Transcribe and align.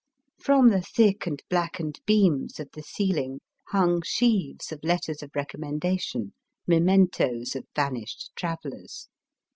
From 0.39 0.69
the 0.69 0.81
thick 0.81 1.27
and 1.27 1.39
blackened 1.47 1.99
beams 2.07 2.59
of 2.59 2.71
the 2.71 2.81
ceiling 2.81 3.39
hung 3.67 4.01
sheaves 4.01 4.71
of 4.71 4.83
letters 4.83 5.21
of 5.21 5.29
recommen 5.33 5.77
dation, 5.79 6.31
mementos 6.65 7.55
of 7.55 7.67
vanished 7.75 8.31
travellers. 8.35 9.09